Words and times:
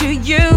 that 0.00 0.28
you 0.28 0.47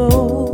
Oh. 0.00 0.47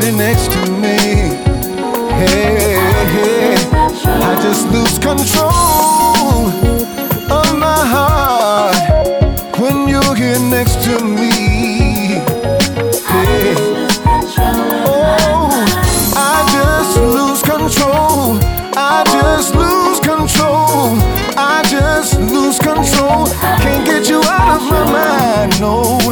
next 0.00 0.50
to 0.50 0.70
me. 0.72 0.98
Hey, 2.18 2.74
hey, 3.14 3.54
I 4.04 4.36
just 4.42 4.66
lose 4.72 4.98
control 4.98 6.48
of 7.30 7.56
my 7.56 7.86
heart 7.94 8.74
when 9.60 9.88
you're 9.88 10.16
here 10.16 10.40
next 10.50 10.82
to 10.82 10.98
me. 11.04 12.18
Oh, 14.86 15.48
I 16.16 16.42
just 16.50 16.96
lose 16.98 17.42
control. 17.42 18.40
I 18.76 19.04
just 19.12 19.54
lose 19.54 20.00
control. 20.00 20.98
I 21.36 21.62
just 21.68 22.18
lose 22.18 22.58
control. 22.58 23.26
Can't 23.62 23.86
get 23.86 24.08
you 24.08 24.20
out 24.24 24.60
of 24.60 24.68
my 24.68 24.84
mind. 24.90 25.60
No. 25.60 26.03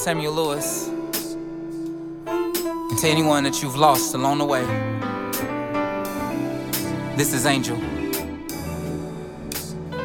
Samuel 0.00 0.32
Lewis. 0.32 0.88
And 2.26 2.98
to 3.00 3.06
anyone 3.06 3.44
that 3.44 3.62
you've 3.62 3.76
lost 3.76 4.14
along 4.14 4.38
the 4.38 4.46
way, 4.46 4.64
this 7.18 7.34
is 7.34 7.44
Angel. 7.44 7.76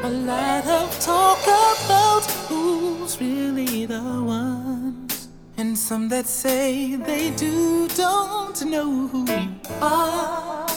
A 0.04 0.10
lot 0.10 0.68
of 0.68 1.00
talk 1.00 1.42
about 1.44 2.26
who's 2.50 3.22
really 3.22 3.86
the 3.86 4.02
ones, 4.22 5.30
and 5.56 5.78
some 5.78 6.10
that 6.10 6.26
say 6.26 6.98
they 6.98 7.32
do 7.32 7.88
don't 7.96 8.66
know 8.66 9.08
who 9.08 9.26
you 9.32 9.48
are. 9.82 10.68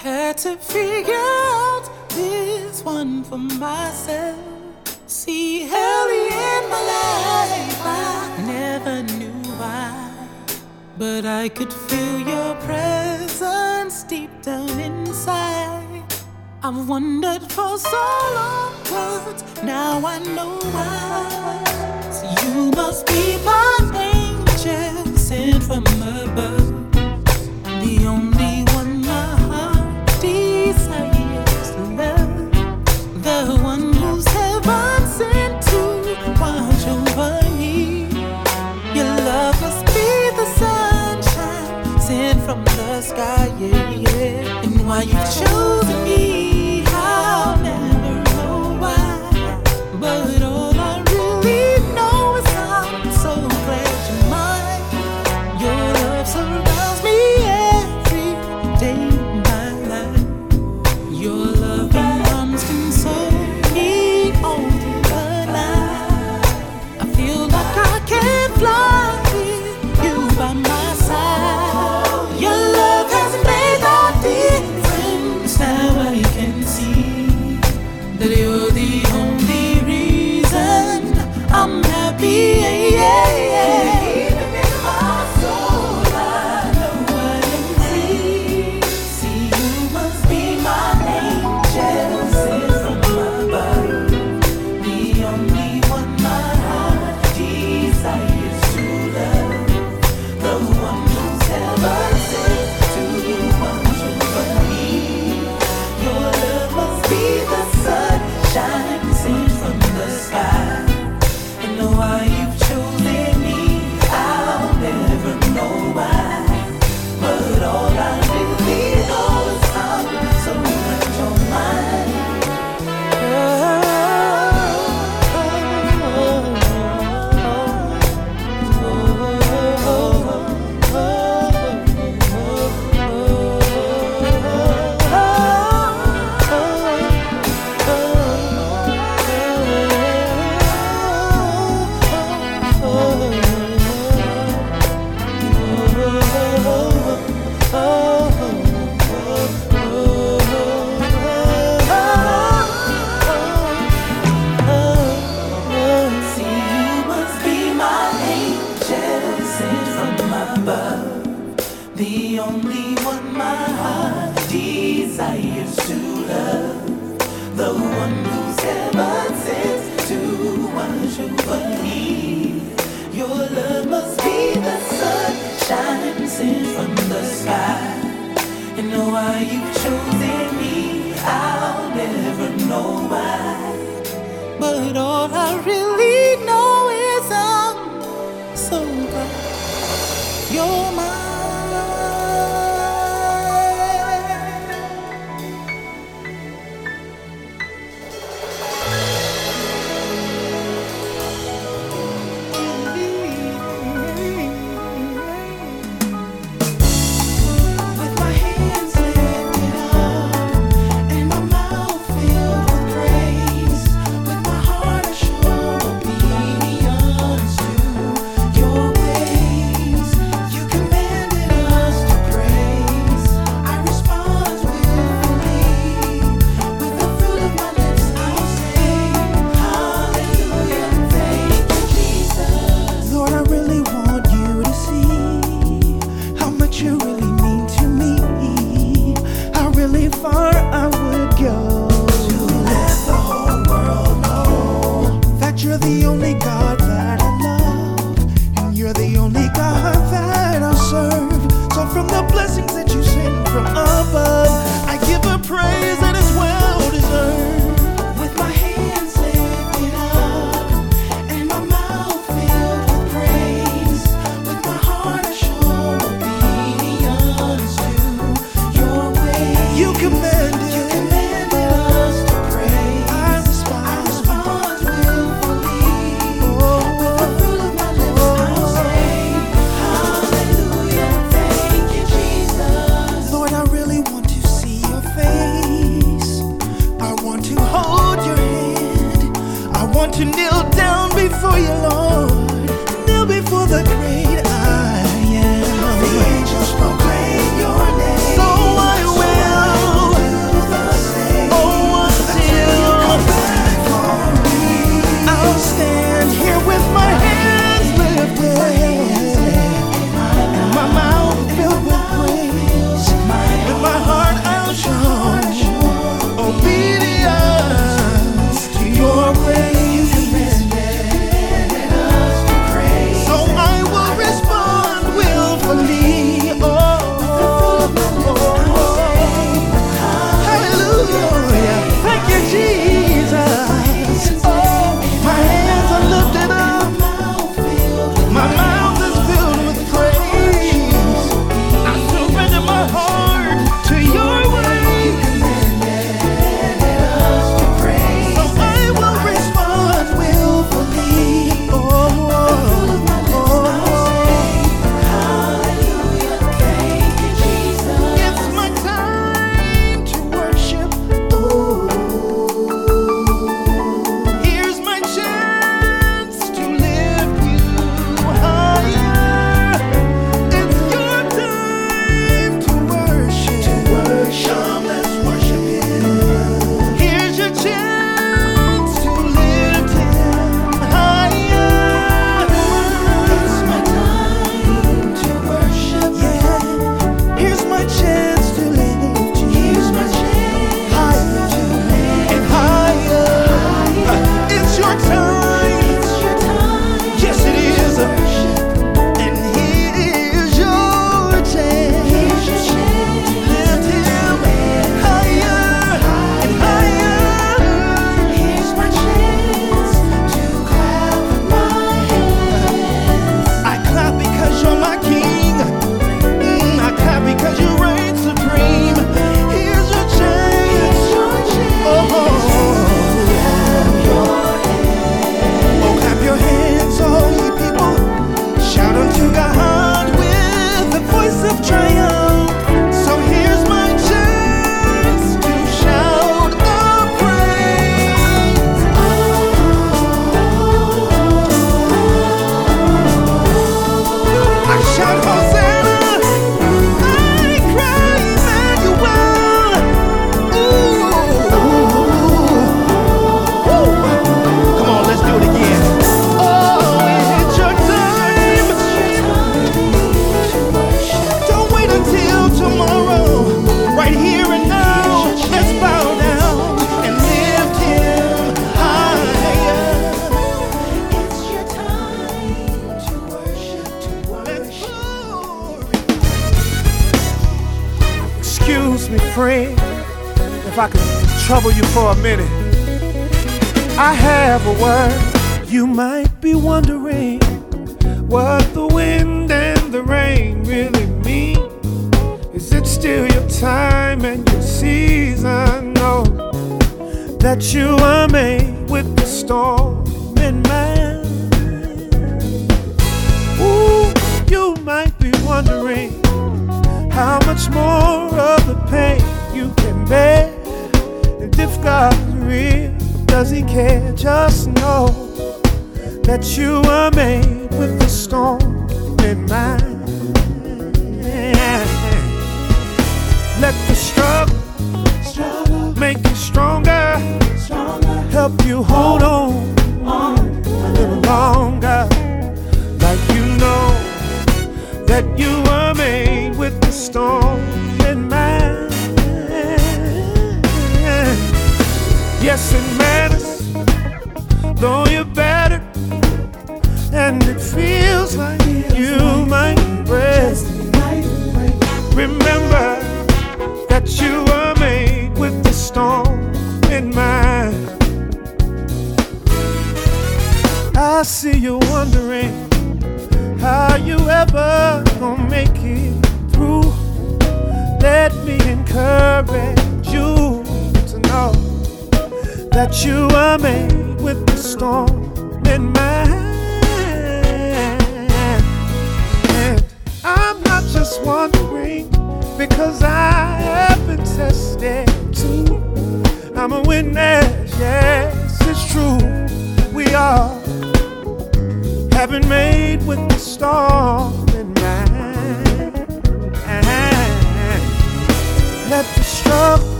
Had 0.00 0.38
to 0.38 0.56
figure 0.56 1.14
out 1.14 1.90
this 2.08 2.82
one 2.82 3.22
for 3.22 3.36
myself. 3.36 4.38
See 5.06 5.64
Ellie 5.64 6.28
in 6.28 6.70
my 6.70 6.82
life. 6.94 7.80
I 7.84 8.25
never 8.42 9.02
knew 9.02 9.32
why, 9.58 10.10
but 10.98 11.24
I 11.24 11.48
could 11.48 11.72
feel 11.72 12.18
your 12.20 12.54
presence 12.66 14.02
deep 14.04 14.30
down 14.42 14.70
inside. 14.80 16.04
I've 16.62 16.88
wondered 16.88 17.42
for 17.52 17.78
so 17.78 18.02
long, 18.34 18.72
but 18.90 19.62
now 19.64 20.04
I 20.04 20.18
know 20.18 20.58
why. 20.74 22.10
So 22.10 22.24
you 22.42 22.70
must 22.72 23.06
be 23.06 23.36
my 23.44 23.78
angel 24.12 25.16
sent 25.16 25.62
from 25.62 25.84
above. 25.86 26.65
sky, 43.16 43.46
yeah, 43.58 43.90
yeah. 43.90 44.62
And 44.62 44.86
why 44.86 45.02
you've 45.02 45.30
chosen 45.34 46.04
me. 46.04 46.15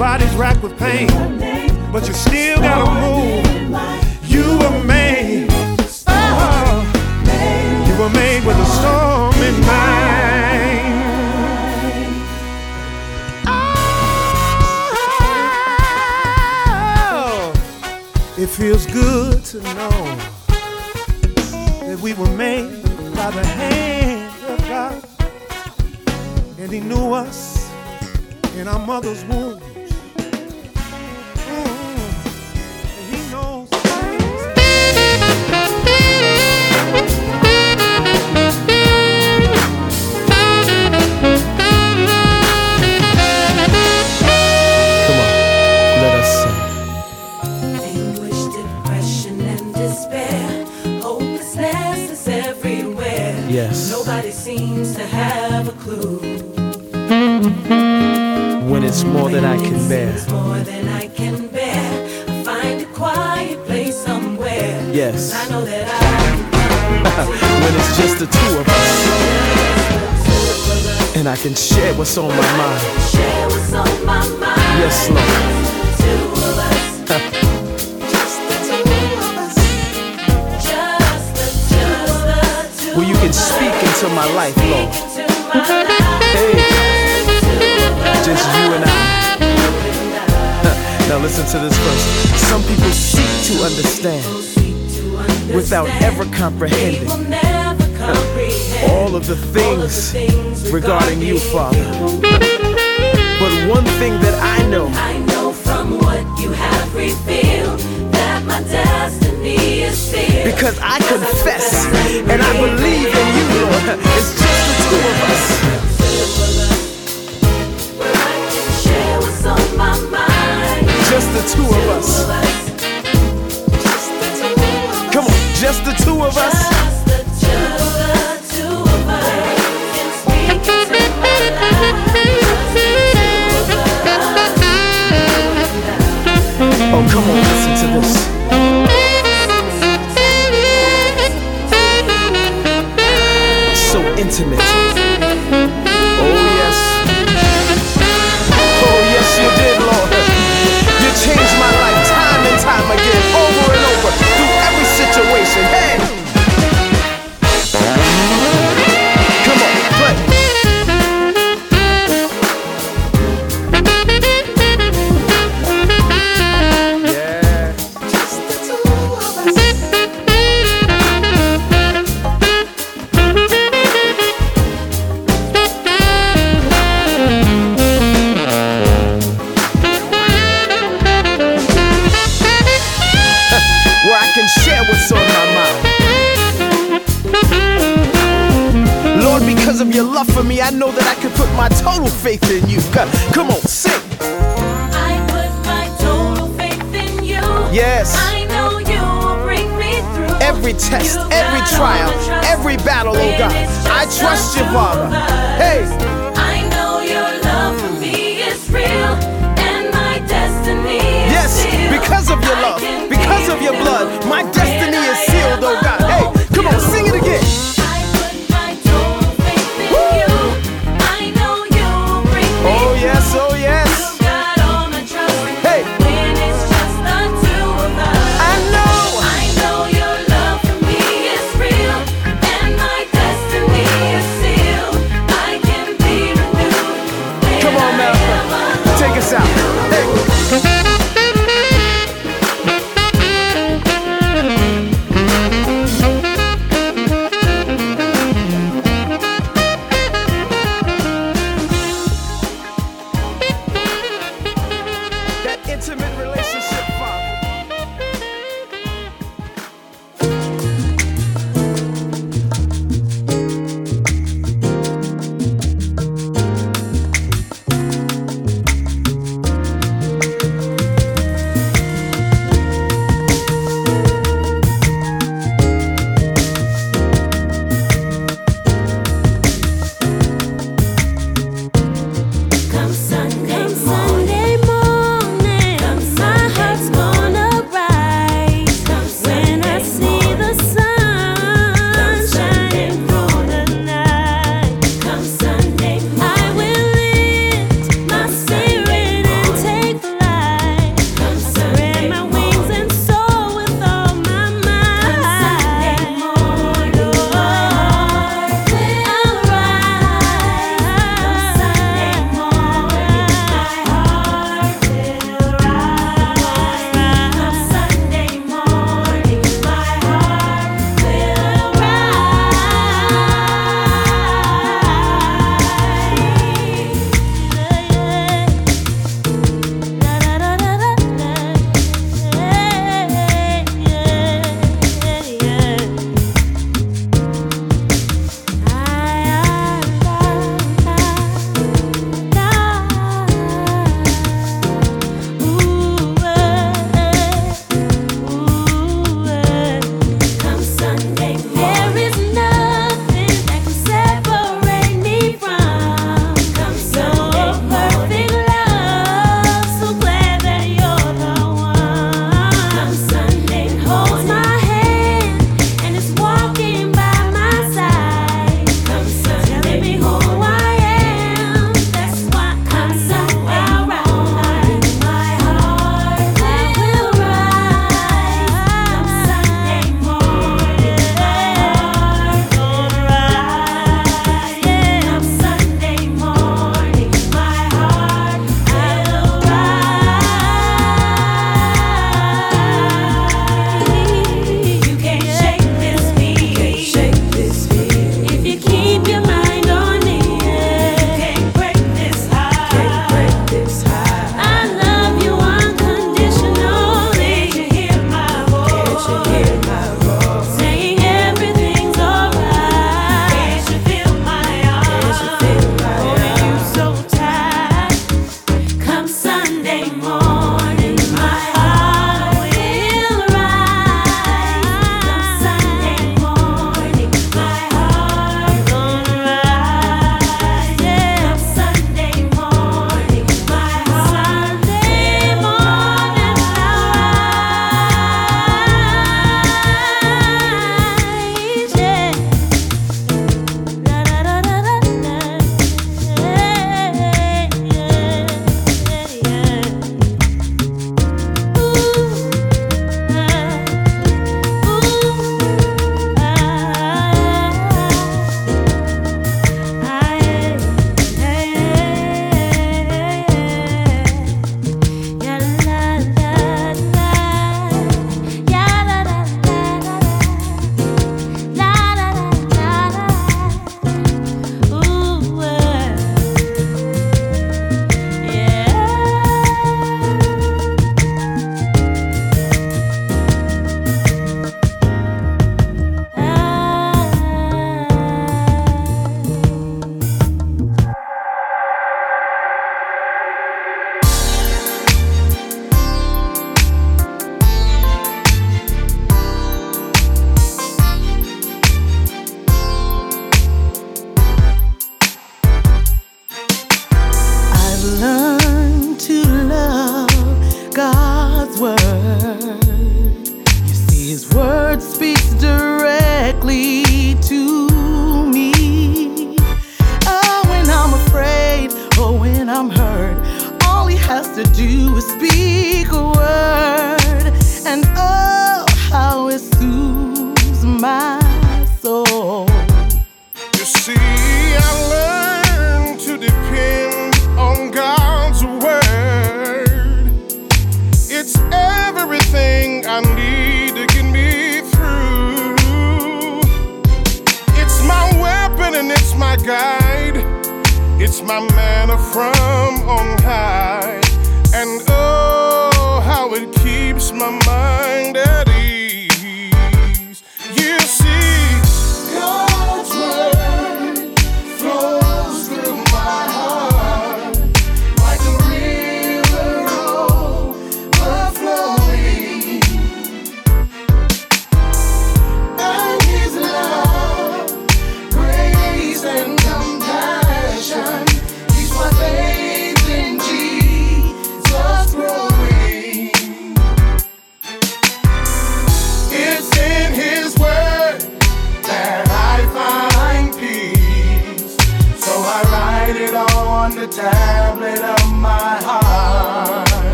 Body's 0.00 0.34
racked 0.34 0.62
with 0.62 0.74
pain, 0.78 1.08
but 1.92 2.08
you 2.08 2.14
still 2.14 2.56
gotta 2.56 2.90
move. 3.02 3.49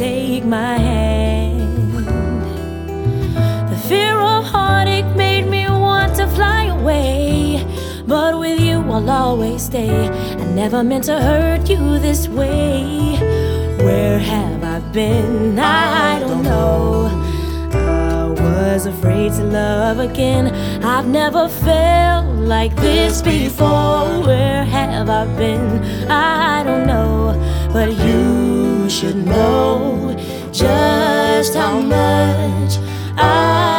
take 0.00 0.46
my 0.46 0.78
hand. 0.78 1.92
The 3.70 3.78
fear 3.86 4.16
of 4.18 4.46
heartache 4.46 5.14
made 5.14 5.46
me 5.46 5.66
want 5.68 6.16
to 6.16 6.26
fly 6.26 6.62
away. 6.78 7.62
But 8.06 8.38
with 8.38 8.58
you, 8.58 8.78
I'll 8.94 9.10
always 9.10 9.62
stay. 9.62 10.08
I 10.08 10.44
never 10.62 10.82
meant 10.82 11.04
to 11.04 11.20
hurt 11.20 11.68
you 11.68 11.98
this 11.98 12.28
way. 12.28 13.18
Where 13.84 14.18
have 14.18 14.64
I 14.64 14.78
been? 14.90 15.58
I, 15.58 16.18
don't 16.20 16.44
know. 16.44 17.10
I 17.74 18.24
was 18.40 18.86
afraid 18.86 19.32
to 19.32 19.44
love 19.44 19.98
again. 19.98 20.46
I've 20.82 21.08
never 21.08 21.46
felt 21.46 22.26
like 22.54 22.74
this 22.76 23.20
before. 23.20 24.08
Where 24.28 24.64
have 24.64 25.10
I 25.10 25.26
been? 25.36 25.66
I 26.10 26.64
don't 26.64 26.86
know. 26.86 27.36
But 27.74 27.90
you 28.06 28.59
should 28.90 29.24
know 29.24 30.16
just 30.52 31.54
how 31.54 31.80
much 31.80 32.76
I. 33.16 33.69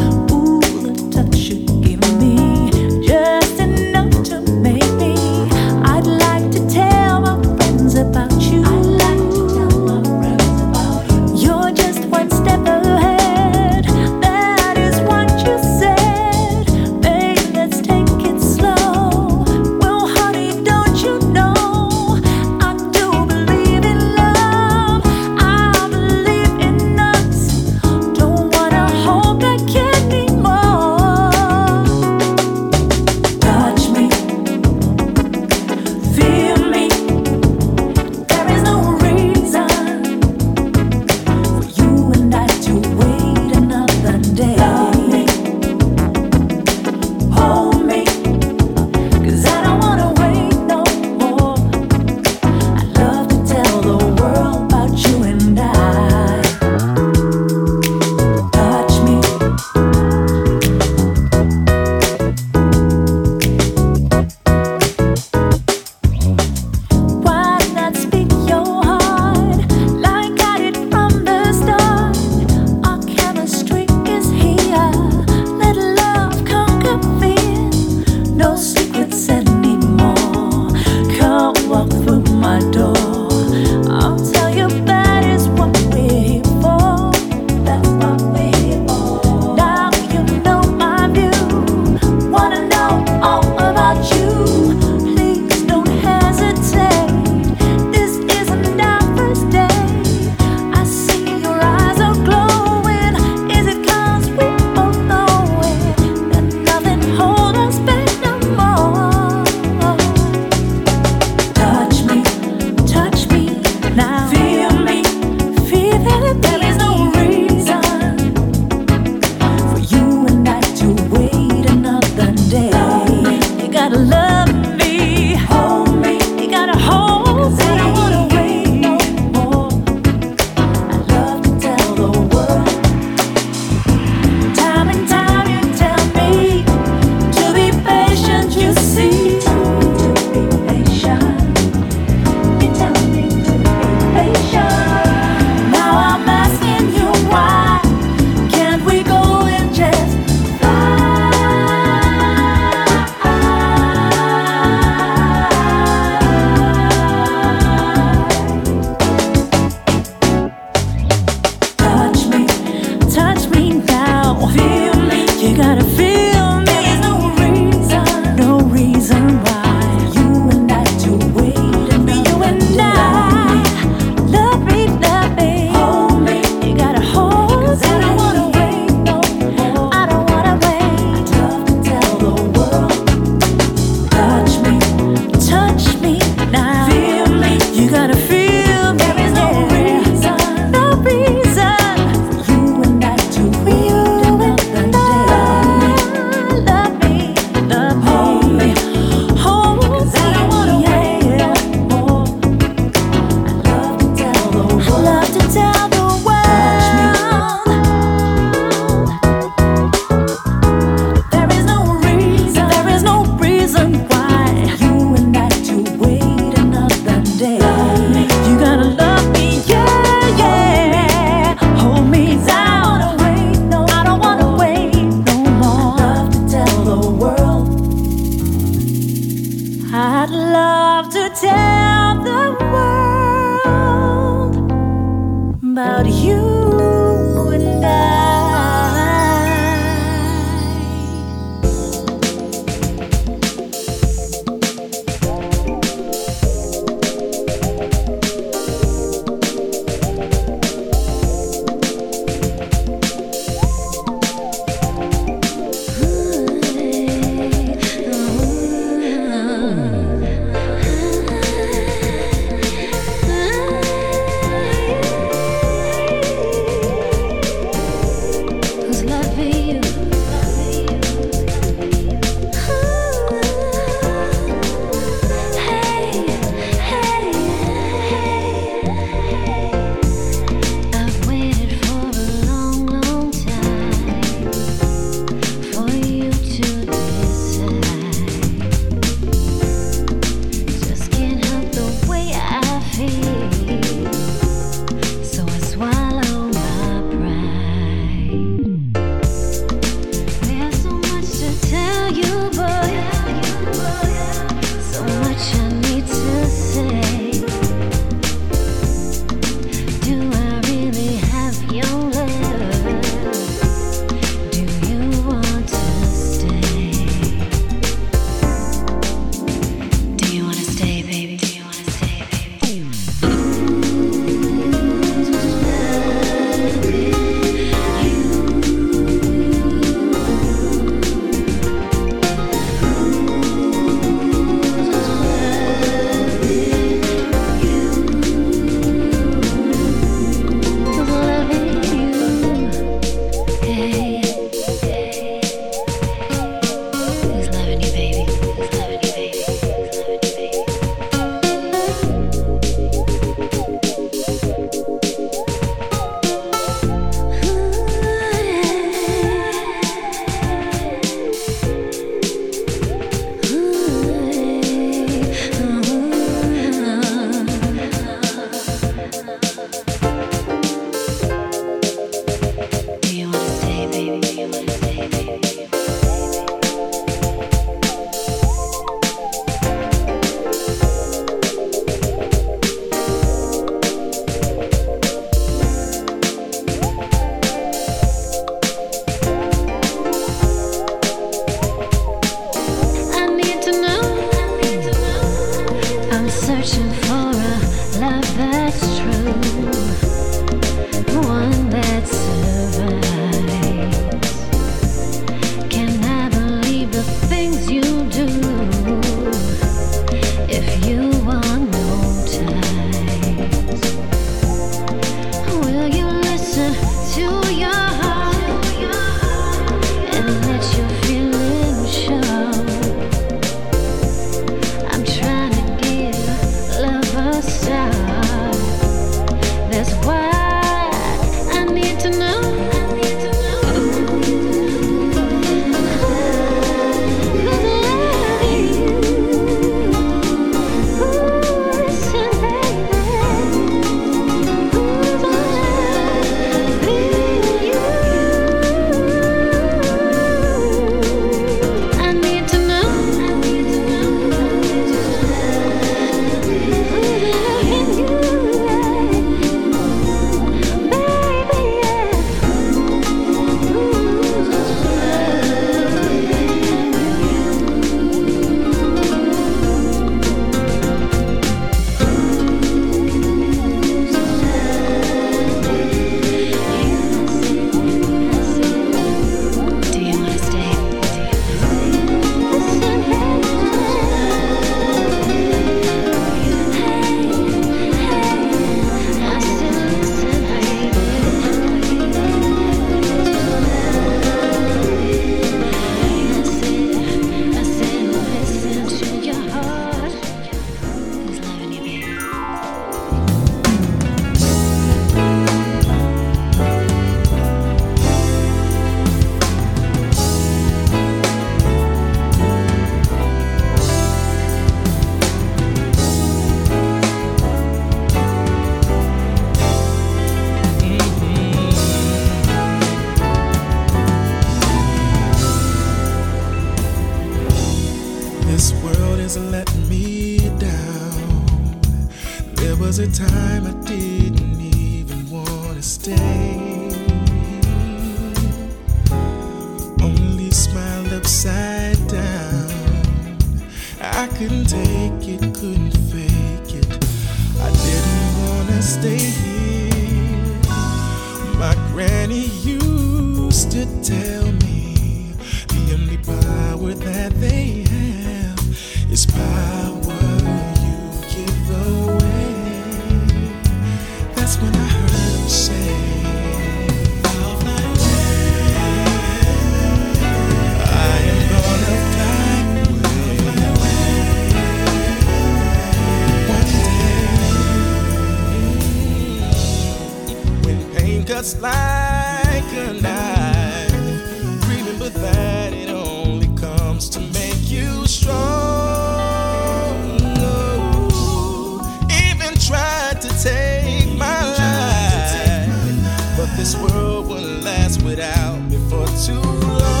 this 596.64 596.76
world 596.76 597.26
last 597.62 598.02
without 598.02 598.58
me 598.70 598.78
for 598.88 599.06
too 599.26 599.38
long. 599.78 600.00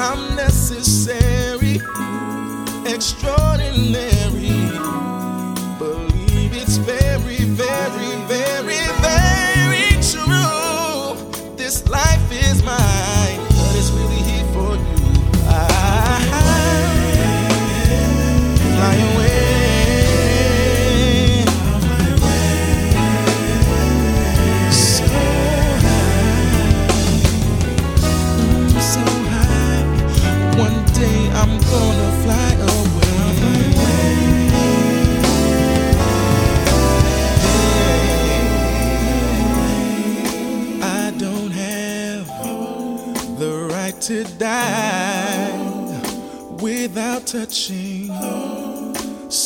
I'm 0.00 0.36
necessary, 0.36 1.80
extraordinary. 2.86 4.11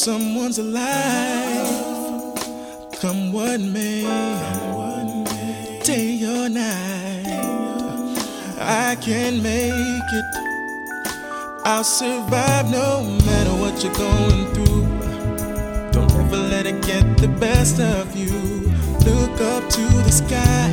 Someone's 0.06 0.60
life. 0.60 1.66
Come 3.00 3.32
what 3.32 3.60
may, 3.60 4.04
day 5.82 6.22
or 6.22 6.48
night, 6.48 7.26
I 8.56 8.96
can 9.00 9.42
make 9.42 10.10
it. 10.20 10.26
I'll 11.64 11.82
survive 11.82 12.70
no 12.70 13.02
matter 13.26 13.50
what 13.60 13.82
you're 13.82 13.94
going 13.94 14.46
through. 14.54 14.86
Don't 15.90 16.12
ever 16.12 16.36
let 16.36 16.66
it 16.66 16.80
get 16.82 17.18
the 17.18 17.26
best 17.40 17.80
of 17.80 18.14
you. 18.14 18.30
Look 19.04 19.40
up 19.40 19.68
to 19.68 19.84
the 20.06 20.12
sky. 20.12 20.68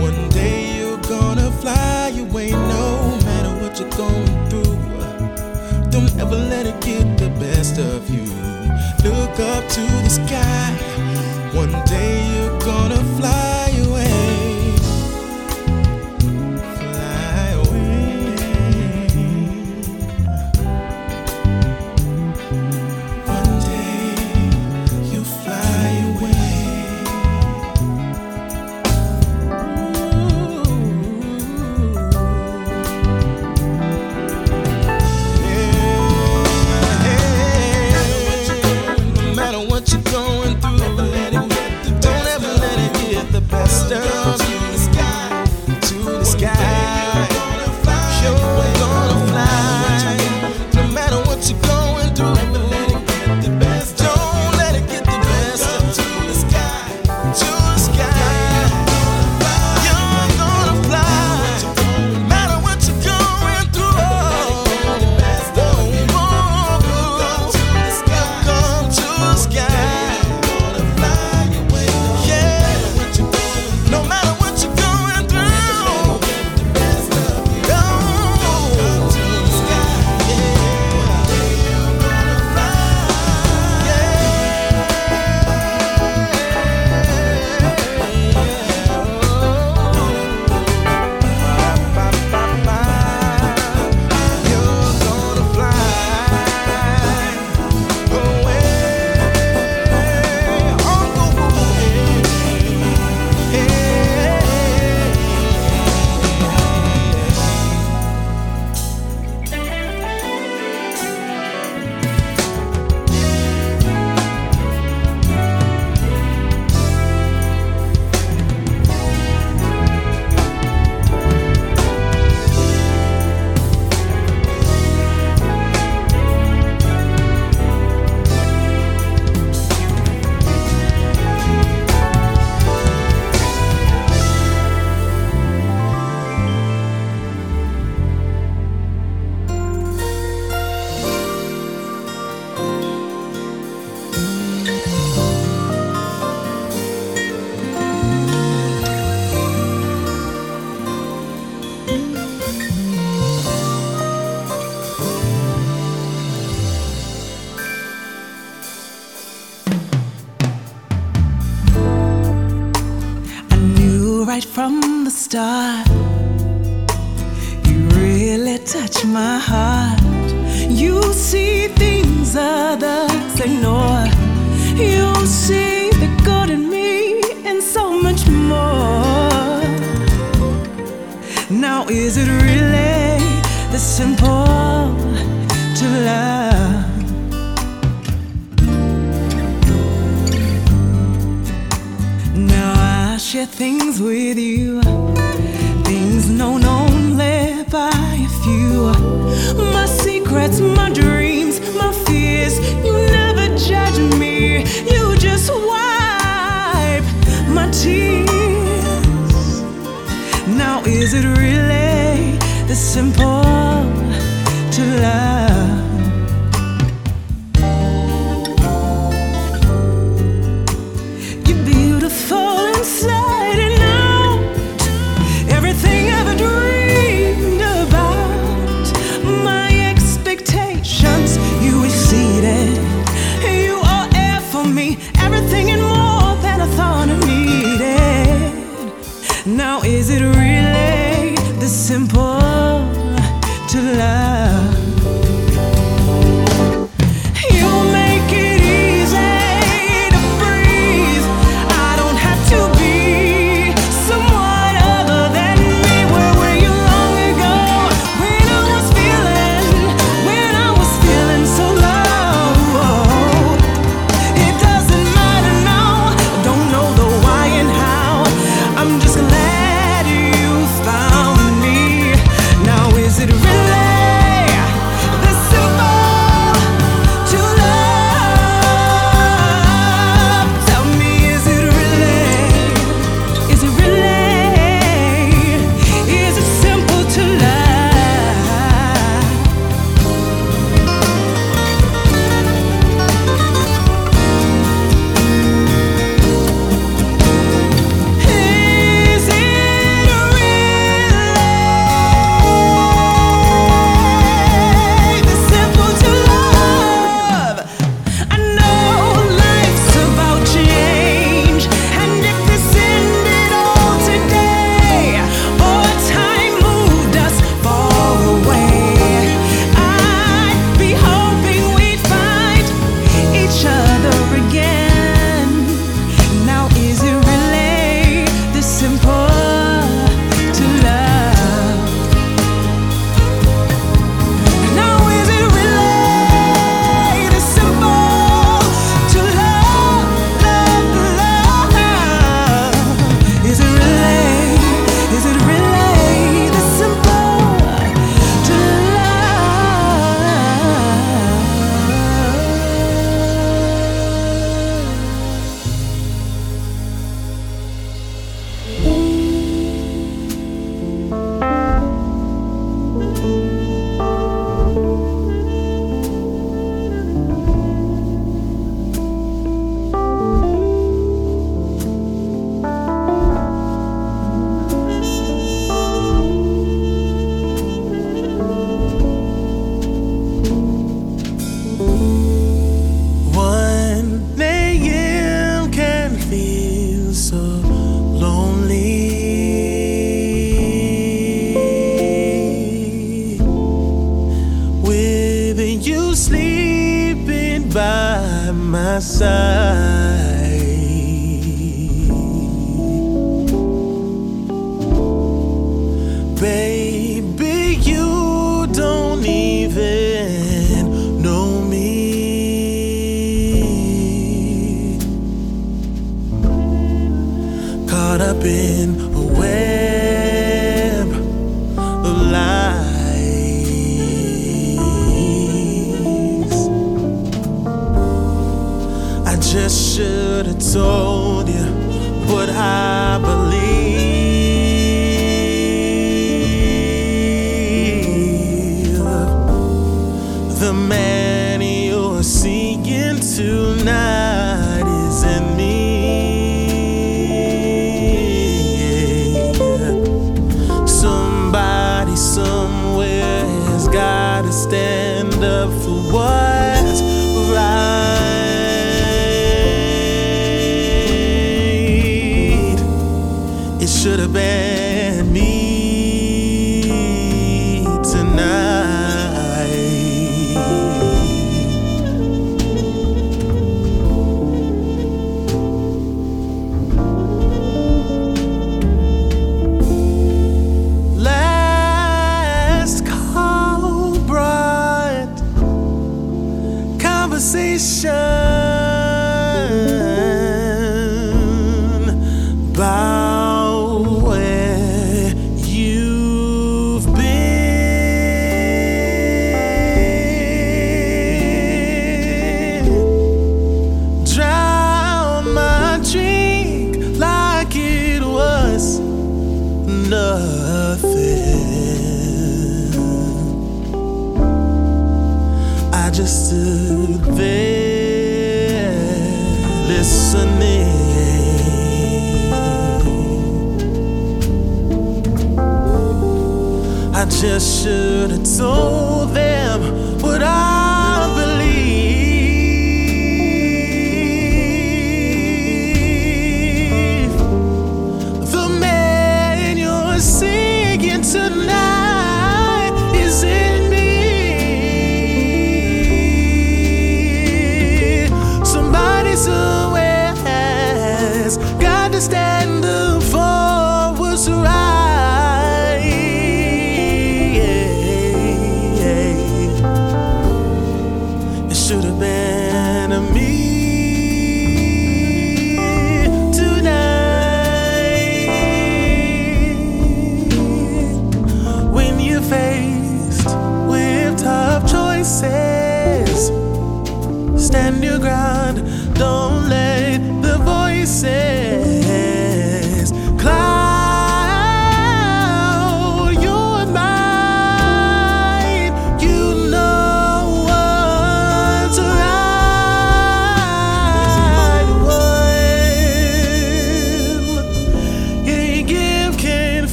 One 0.00 0.30
day 0.30 0.78
you're 0.78 1.02
gonna 1.02 1.50
fly 1.60 2.14
away 2.16 2.52
no 2.52 3.18
matter 3.26 3.52
what 3.60 3.78
you're 3.78 3.90
going 3.90 4.48
through. 4.48 4.77
Don't 5.98 6.20
ever 6.20 6.36
let 6.36 6.64
it 6.64 6.80
get 6.80 7.18
the 7.18 7.28
best 7.40 7.76
of 7.76 8.08
you. 8.08 8.22
Look 9.02 9.40
up 9.40 9.68
to 9.68 9.80
the 10.04 10.08
sky. 10.08 10.70
One 11.52 11.72
day 11.86 12.12
you're 12.36 12.56
gonna 12.60 13.02
fly 13.16 13.47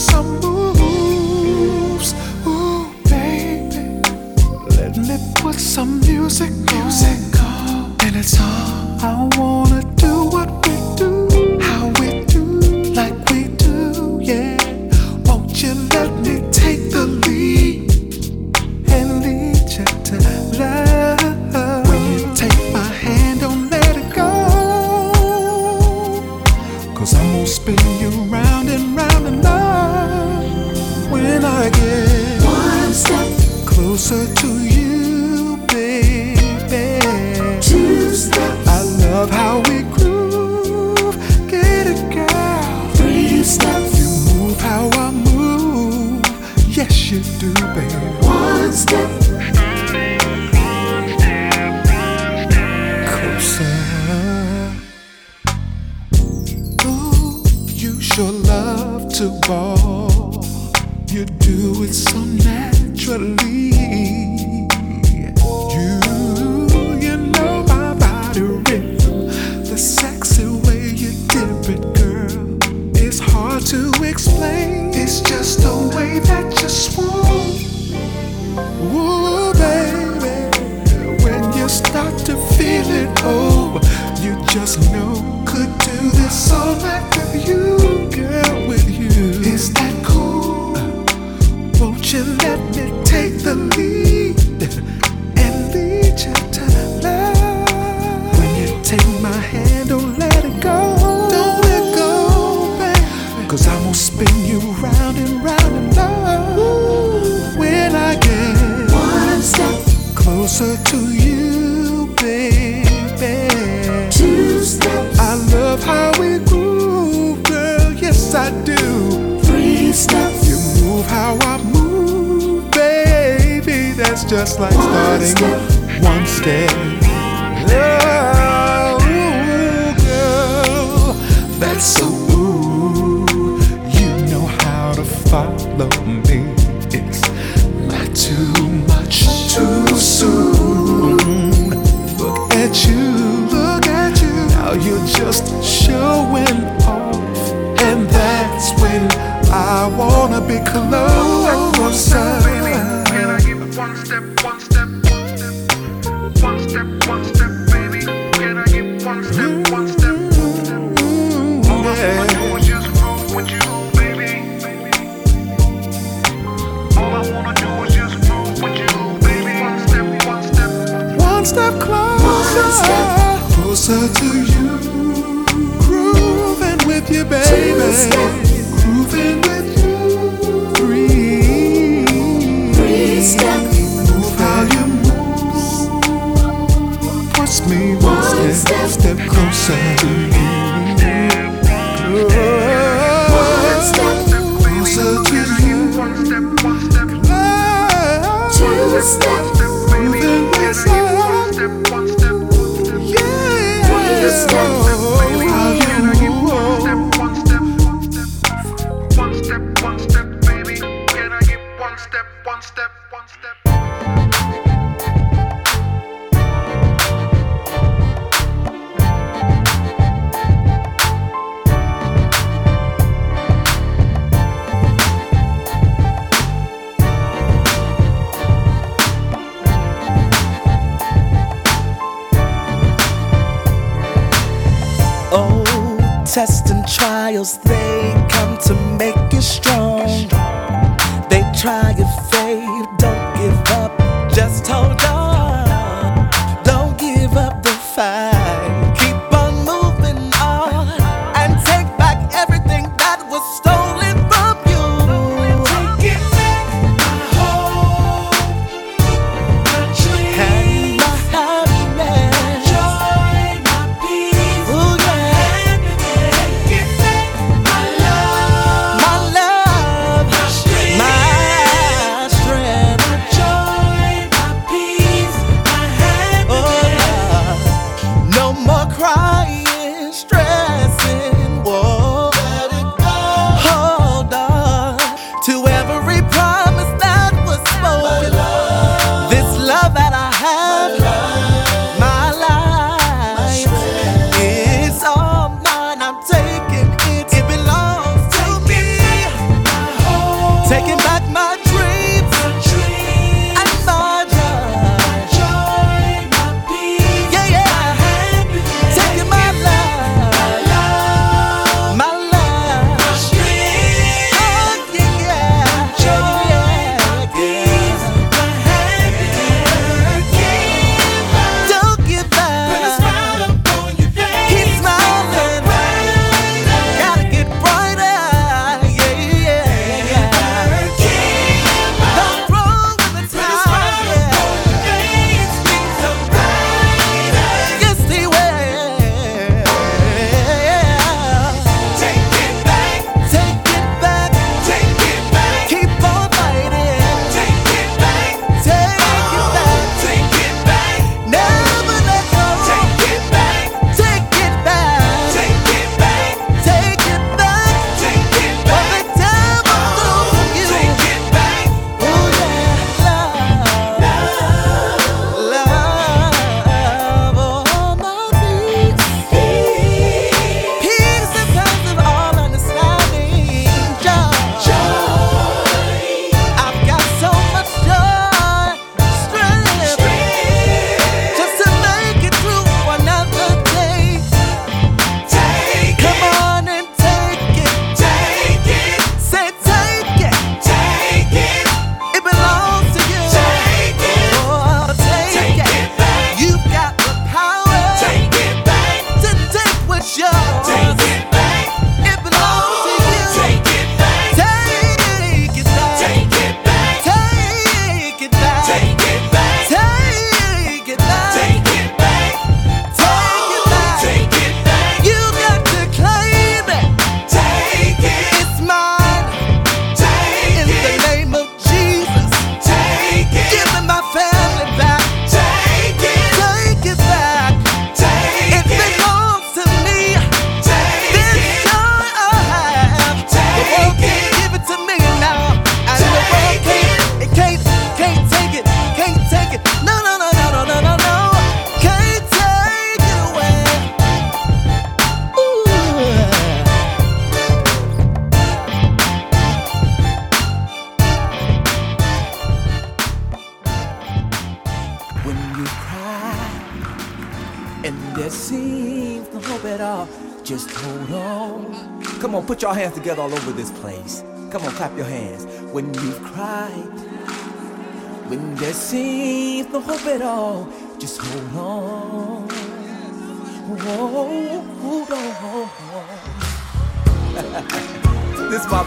some 0.00 0.40
moves. 0.40 2.14
Ooh, 2.46 2.90
baby, 3.04 4.00
let 4.78 4.96
me 4.96 5.18
put 5.36 5.56
some 5.56 6.00
music 6.00 6.52
on. 6.72 6.79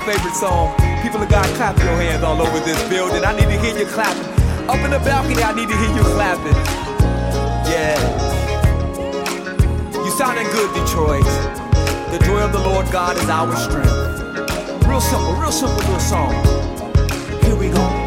favorite 0.03 0.35
song. 0.35 0.75
People 1.01 1.23
of 1.23 1.29
God, 1.29 1.45
clap 1.55 1.77
your 1.77 1.95
hands 1.95 2.23
all 2.23 2.41
over 2.41 2.59
this 2.59 2.77
building. 2.89 3.23
I 3.23 3.31
need 3.33 3.45
to 3.45 3.59
hear 3.59 3.77
you 3.77 3.85
clapping. 3.85 4.23
Up 4.69 4.77
in 4.83 4.91
the 4.91 4.99
balcony, 4.99 5.41
I 5.41 5.53
need 5.53 5.69
to 5.69 5.77
hear 5.77 5.95
you 5.95 6.03
clapping. 6.13 6.55
Yeah. 7.71 7.95
You 10.03 10.11
sounding 10.11 10.47
good, 10.51 10.73
Detroit. 10.73 11.23
The 12.11 12.19
joy 12.25 12.41
of 12.41 12.51
the 12.51 12.59
Lord 12.59 12.85
God 12.91 13.17
is 13.17 13.29
our 13.29 13.55
strength. 13.55 14.87
Real 14.87 14.99
simple, 14.99 15.33
real 15.35 15.51
simple 15.51 15.77
little 15.77 15.99
song. 15.99 16.33
Here 17.43 17.55
we 17.55 17.69
go. 17.69 18.02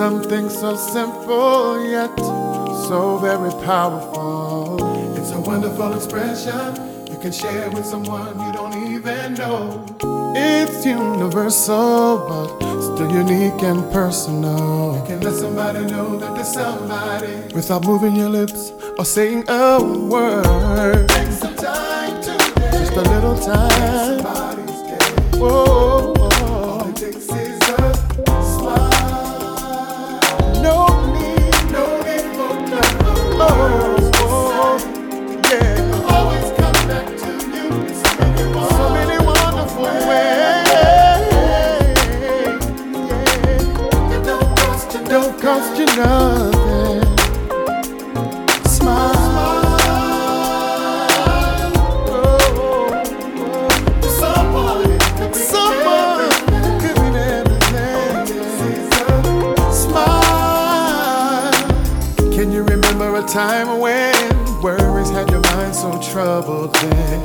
something 0.00 0.48
so 0.48 0.74
simple 0.76 1.84
yet 1.84 2.16
so 2.88 3.18
very 3.18 3.52
powerful. 3.66 4.78
It's 5.18 5.30
a 5.32 5.38
wonderful 5.38 5.92
expression 5.92 6.68
you 7.12 7.18
can 7.18 7.30
share 7.30 7.68
with 7.68 7.84
someone 7.84 8.32
you 8.40 8.50
don't 8.50 8.76
even 8.94 9.34
know. 9.34 9.84
It's 10.34 10.86
universal, 10.86 12.16
but 12.30 12.48
still 12.80 13.12
unique 13.12 13.62
and 13.62 13.82
personal. 13.92 14.96
You 14.96 15.04
can 15.06 15.20
let 15.20 15.34
somebody 15.34 15.84
know 15.84 16.18
that 16.18 16.34
there's 16.34 16.48
somebody 16.48 17.34
without 17.54 17.84
moving 17.84 18.16
your 18.16 18.30
lips 18.30 18.72
or 18.98 19.04
saying 19.04 19.44
a 19.48 19.84
word. 20.14 21.10
Take 21.10 21.32
some 21.32 21.56
time 21.56 22.22
today. 22.22 22.70
Just 22.72 22.92
a 22.92 23.02
little 23.02 23.36
time. 23.36 24.20
Somebody's 24.22 24.82
day. 24.88 25.38
Whoa. 25.38 25.64
Oh. 25.68 25.89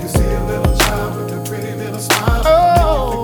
can. 0.07 0.45
Oh, 2.47 3.23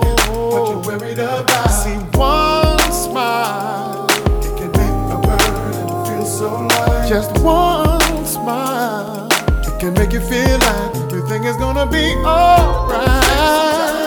you're 0.70 0.98
worried 0.98 1.18
about. 1.18 1.68
See 1.68 1.96
one 2.18 2.78
smile. 2.92 4.06
It 4.42 4.56
can 4.58 4.70
make 4.72 5.12
a 5.12 5.18
burden 5.22 5.88
feel 6.06 6.24
so 6.26 6.48
light. 6.66 7.08
Just 7.08 7.30
one 7.42 8.26
smile. 8.26 9.28
It 9.30 9.78
can 9.80 9.94
make 9.94 10.12
you 10.12 10.20
feel 10.20 10.58
like 10.58 10.96
everything 10.96 11.44
is 11.44 11.56
gonna 11.56 11.86
be 11.86 12.14
alright. 12.24 14.01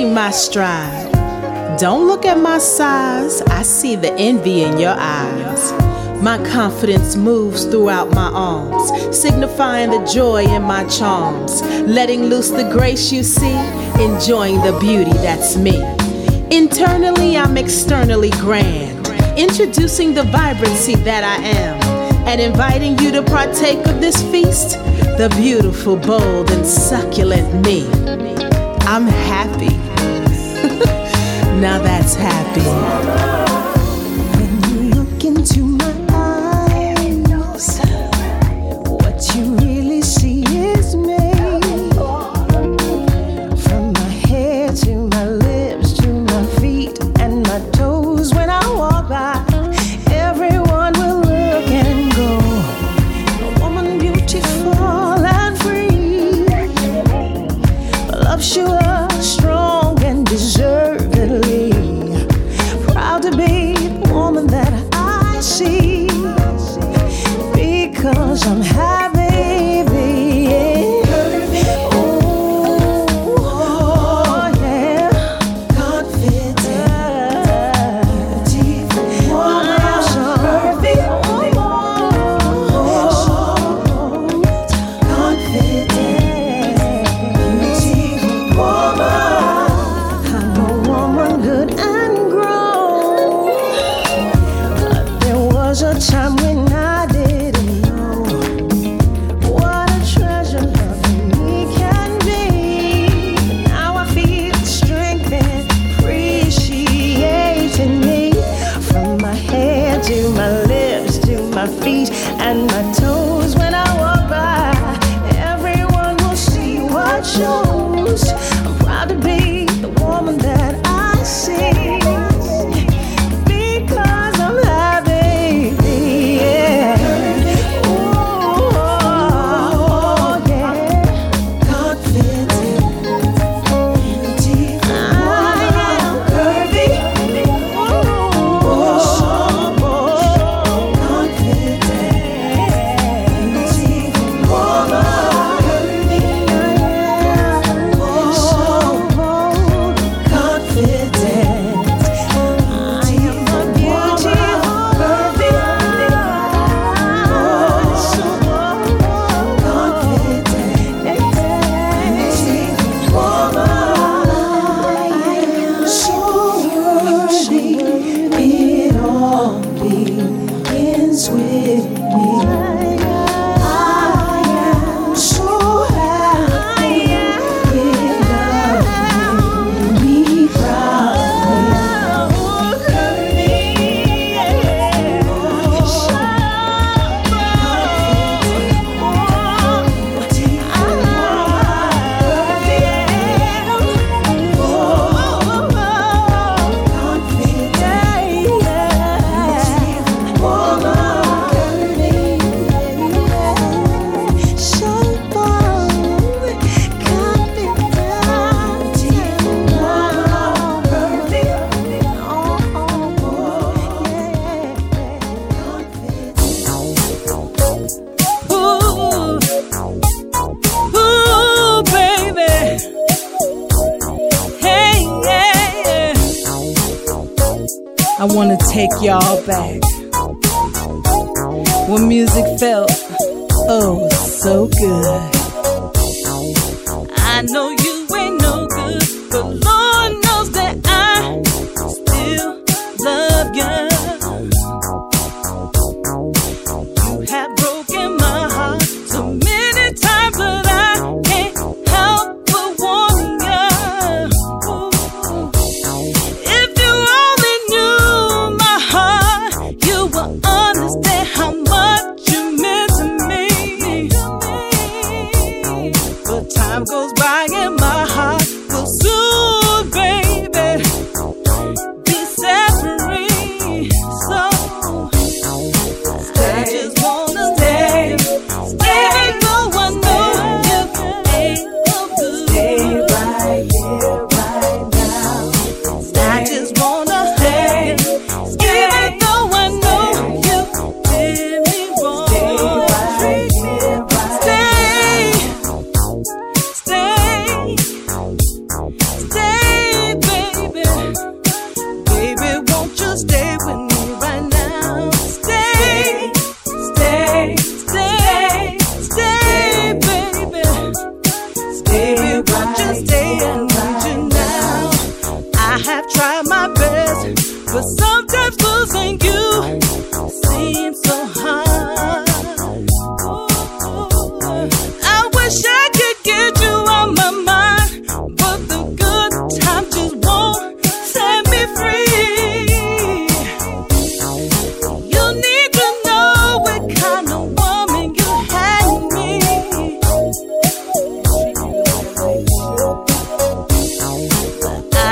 see 0.00 0.10
my 0.10 0.30
stride. 0.30 1.12
Don't 1.78 2.06
look 2.06 2.24
at 2.24 2.38
my 2.38 2.58
size, 2.58 3.42
I 3.42 3.62
see 3.62 3.96
the 3.96 4.12
envy 4.14 4.62
in 4.62 4.78
your 4.78 4.96
eyes. 4.96 5.72
My 6.22 6.38
confidence 6.52 7.16
moves 7.16 7.64
throughout 7.64 8.10
my 8.14 8.30
arms, 8.32 9.16
signifying 9.16 9.90
the 9.90 10.04
joy 10.04 10.44
in 10.44 10.62
my 10.62 10.84
charms, 10.84 11.62
letting 11.98 12.24
loose 12.24 12.50
the 12.50 12.68
grace 12.70 13.12
you 13.12 13.22
see, 13.22 13.58
enjoying 14.02 14.60
the 14.62 14.76
beauty 14.80 15.12
that's 15.26 15.56
me. 15.56 15.76
Internally, 16.50 17.36
I'm 17.36 17.56
externally 17.58 18.30
grand, 18.30 19.06
introducing 19.38 20.14
the 20.14 20.24
vibrancy 20.24 20.94
that 20.96 21.24
I 21.24 21.38
am, 21.46 21.76
and 22.26 22.40
inviting 22.40 22.98
you 23.00 23.10
to 23.12 23.22
partake 23.22 23.86
of 23.86 24.00
this 24.00 24.22
feast, 24.30 24.78
the 25.20 25.28
beautiful, 25.36 25.96
bold, 25.96 26.50
and 26.50 26.66
succulent 26.66 27.66
me. 27.66 27.86
I'm 28.86 29.06
happy. 29.06 29.89
Now 31.60 31.78
that's 31.78 32.14
happy. 32.14 33.39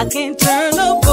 Can't 0.09 0.39
turn 0.39 0.78
a 0.78 1.08